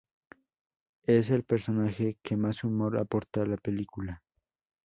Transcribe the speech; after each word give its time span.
Es 1.05 1.29
el 1.29 1.43
personaje 1.43 2.17
que 2.23 2.35
más 2.35 2.63
humor 2.63 2.97
aporta 2.97 3.43
a 3.43 3.45
la 3.45 3.57
película. 3.57 4.23